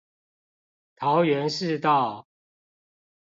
[0.95, 2.25] 桃園市道